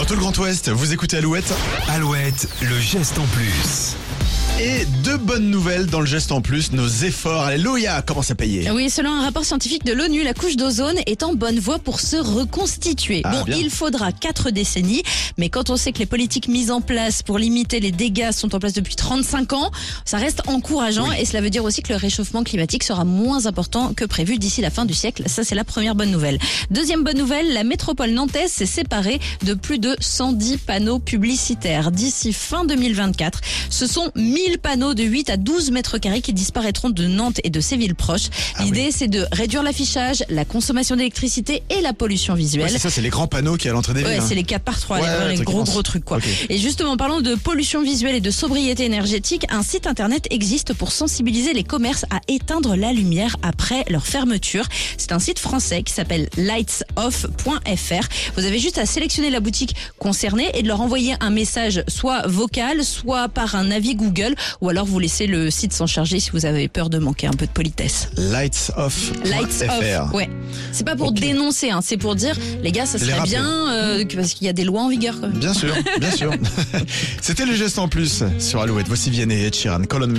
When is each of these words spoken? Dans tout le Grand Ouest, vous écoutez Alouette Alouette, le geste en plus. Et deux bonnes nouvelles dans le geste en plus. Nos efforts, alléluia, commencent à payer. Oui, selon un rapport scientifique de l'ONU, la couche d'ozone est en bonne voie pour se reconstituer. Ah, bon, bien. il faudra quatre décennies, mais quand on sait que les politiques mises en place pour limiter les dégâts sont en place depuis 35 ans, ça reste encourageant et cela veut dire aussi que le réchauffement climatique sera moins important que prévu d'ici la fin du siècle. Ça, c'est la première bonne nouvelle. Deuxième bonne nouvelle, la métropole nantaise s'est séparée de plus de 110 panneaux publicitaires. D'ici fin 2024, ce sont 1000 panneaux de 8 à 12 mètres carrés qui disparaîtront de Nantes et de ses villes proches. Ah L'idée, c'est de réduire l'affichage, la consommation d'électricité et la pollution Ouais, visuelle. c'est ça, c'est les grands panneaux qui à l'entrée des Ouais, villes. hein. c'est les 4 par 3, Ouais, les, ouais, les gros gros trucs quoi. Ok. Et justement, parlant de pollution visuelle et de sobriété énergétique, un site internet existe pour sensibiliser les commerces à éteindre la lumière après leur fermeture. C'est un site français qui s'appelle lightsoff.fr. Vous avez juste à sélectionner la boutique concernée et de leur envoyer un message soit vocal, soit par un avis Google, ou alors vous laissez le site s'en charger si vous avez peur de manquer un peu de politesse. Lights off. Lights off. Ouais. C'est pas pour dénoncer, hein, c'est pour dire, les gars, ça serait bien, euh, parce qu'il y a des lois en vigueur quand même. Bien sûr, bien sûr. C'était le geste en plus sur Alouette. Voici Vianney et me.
Dans 0.00 0.06
tout 0.06 0.14
le 0.14 0.20
Grand 0.20 0.38
Ouest, 0.38 0.70
vous 0.70 0.94
écoutez 0.94 1.18
Alouette 1.18 1.52
Alouette, 1.86 2.48
le 2.62 2.80
geste 2.80 3.18
en 3.18 3.26
plus. 3.26 3.96
Et 4.60 4.84
deux 5.04 5.16
bonnes 5.16 5.50
nouvelles 5.50 5.86
dans 5.86 6.00
le 6.00 6.06
geste 6.06 6.32
en 6.32 6.42
plus. 6.42 6.72
Nos 6.72 6.86
efforts, 6.86 7.44
alléluia, 7.44 8.02
commencent 8.02 8.30
à 8.30 8.34
payer. 8.34 8.70
Oui, 8.70 8.90
selon 8.90 9.10
un 9.10 9.22
rapport 9.22 9.44
scientifique 9.44 9.86
de 9.86 9.94
l'ONU, 9.94 10.22
la 10.22 10.34
couche 10.34 10.56
d'ozone 10.56 10.98
est 11.06 11.22
en 11.22 11.32
bonne 11.32 11.58
voie 11.58 11.78
pour 11.78 12.00
se 12.00 12.16
reconstituer. 12.16 13.22
Ah, 13.24 13.30
bon, 13.30 13.44
bien. 13.44 13.56
il 13.56 13.70
faudra 13.70 14.12
quatre 14.12 14.50
décennies, 14.50 15.02
mais 15.38 15.48
quand 15.48 15.70
on 15.70 15.76
sait 15.76 15.92
que 15.92 15.98
les 15.98 16.06
politiques 16.06 16.46
mises 16.48 16.70
en 16.70 16.82
place 16.82 17.22
pour 17.22 17.38
limiter 17.38 17.80
les 17.80 17.90
dégâts 17.90 18.32
sont 18.32 18.54
en 18.54 18.58
place 18.58 18.74
depuis 18.74 18.96
35 18.96 19.54
ans, 19.54 19.70
ça 20.04 20.18
reste 20.18 20.42
encourageant 20.46 21.10
et 21.10 21.24
cela 21.24 21.40
veut 21.40 21.50
dire 21.50 21.64
aussi 21.64 21.80
que 21.80 21.94
le 21.94 21.98
réchauffement 21.98 22.44
climatique 22.44 22.84
sera 22.84 23.06
moins 23.06 23.46
important 23.46 23.94
que 23.94 24.04
prévu 24.04 24.36
d'ici 24.36 24.60
la 24.60 24.70
fin 24.70 24.84
du 24.84 24.92
siècle. 24.92 25.22
Ça, 25.26 25.42
c'est 25.42 25.54
la 25.54 25.64
première 25.64 25.94
bonne 25.94 26.10
nouvelle. 26.10 26.38
Deuxième 26.70 27.02
bonne 27.02 27.18
nouvelle, 27.18 27.54
la 27.54 27.64
métropole 27.64 28.10
nantaise 28.10 28.52
s'est 28.52 28.66
séparée 28.66 29.20
de 29.42 29.54
plus 29.54 29.78
de 29.78 29.96
110 30.00 30.58
panneaux 30.58 30.98
publicitaires. 30.98 31.90
D'ici 31.90 32.34
fin 32.34 32.66
2024, 32.66 33.40
ce 33.70 33.86
sont 33.86 34.12
1000 34.16 34.49
panneaux 34.58 34.94
de 34.94 35.02
8 35.02 35.30
à 35.30 35.36
12 35.36 35.70
mètres 35.70 35.98
carrés 35.98 36.20
qui 36.20 36.32
disparaîtront 36.32 36.90
de 36.90 37.06
Nantes 37.06 37.40
et 37.44 37.50
de 37.50 37.60
ses 37.60 37.76
villes 37.76 37.94
proches. 37.94 38.28
Ah 38.56 38.64
L'idée, 38.64 38.90
c'est 38.92 39.08
de 39.08 39.26
réduire 39.32 39.62
l'affichage, 39.62 40.22
la 40.28 40.44
consommation 40.44 40.96
d'électricité 40.96 41.62
et 41.70 41.80
la 41.80 41.92
pollution 41.92 42.34
Ouais, 42.34 42.40
visuelle. 42.40 42.70
c'est 42.70 42.78
ça, 42.78 42.90
c'est 42.90 43.00
les 43.02 43.08
grands 43.08 43.26
panneaux 43.26 43.56
qui 43.56 43.68
à 43.68 43.72
l'entrée 43.72 43.94
des 43.94 44.02
Ouais, 44.02 44.10
villes. 44.12 44.20
hein. 44.22 44.26
c'est 44.28 44.34
les 44.34 44.42
4 44.44 44.62
par 44.62 44.78
3, 44.80 44.98
Ouais, 45.00 45.06
les, 45.06 45.26
ouais, 45.26 45.36
les 45.36 45.44
gros 45.44 45.64
gros 45.64 45.82
trucs 45.82 46.04
quoi. 46.04 46.18
Ok. 46.18 46.24
Et 46.48 46.58
justement, 46.58 46.96
parlant 46.96 47.20
de 47.20 47.34
pollution 47.34 47.82
visuelle 47.82 48.14
et 48.16 48.20
de 48.20 48.30
sobriété 48.30 48.84
énergétique, 48.84 49.44
un 49.50 49.62
site 49.62 49.86
internet 49.86 50.26
existe 50.30 50.74
pour 50.74 50.92
sensibiliser 50.92 51.52
les 51.52 51.64
commerces 51.64 52.04
à 52.10 52.20
éteindre 52.28 52.76
la 52.76 52.92
lumière 52.92 53.36
après 53.42 53.84
leur 53.88 54.06
fermeture. 54.06 54.66
C'est 54.98 55.12
un 55.12 55.18
site 55.18 55.38
français 55.38 55.82
qui 55.82 55.92
s'appelle 55.92 56.28
lightsoff.fr. 56.36 58.08
Vous 58.36 58.44
avez 58.44 58.58
juste 58.58 58.78
à 58.78 58.86
sélectionner 58.86 59.30
la 59.30 59.40
boutique 59.40 59.74
concernée 59.98 60.50
et 60.54 60.62
de 60.62 60.68
leur 60.68 60.80
envoyer 60.80 61.14
un 61.20 61.30
message 61.30 61.82
soit 61.88 62.26
vocal, 62.26 62.84
soit 62.84 63.28
par 63.28 63.54
un 63.54 63.70
avis 63.70 63.94
Google, 63.94 64.34
ou 64.60 64.68
alors 64.68 64.86
vous 64.86 64.98
laissez 64.98 65.26
le 65.26 65.50
site 65.50 65.72
s'en 65.72 65.86
charger 65.86 66.20
si 66.20 66.30
vous 66.30 66.46
avez 66.46 66.68
peur 66.68 66.90
de 66.90 66.98
manquer 66.98 67.26
un 67.26 67.32
peu 67.32 67.46
de 67.46 67.50
politesse. 67.50 68.08
Lights 68.16 68.72
off. 68.76 69.12
Lights 69.24 69.64
off. 69.68 70.12
Ouais. 70.12 70.28
C'est 70.72 70.84
pas 70.84 70.96
pour 70.96 71.12
dénoncer, 71.12 71.70
hein, 71.70 71.80
c'est 71.82 71.96
pour 71.96 72.14
dire, 72.14 72.36
les 72.62 72.72
gars, 72.72 72.86
ça 72.86 72.98
serait 72.98 73.22
bien, 73.22 73.72
euh, 73.72 74.04
parce 74.14 74.34
qu'il 74.34 74.46
y 74.46 74.50
a 74.50 74.52
des 74.52 74.64
lois 74.64 74.82
en 74.82 74.88
vigueur 74.88 75.14
quand 75.20 75.28
même. 75.28 75.38
Bien 75.38 75.54
sûr, 75.54 75.74
bien 75.98 76.10
sûr. 76.10 76.32
C'était 77.20 77.46
le 77.46 77.54
geste 77.54 77.78
en 77.78 77.88
plus 77.88 78.24
sur 78.38 78.60
Alouette. 78.60 78.88
Voici 78.88 79.10
Vianney 79.10 79.44
et 79.44 79.50
me. 79.50 80.18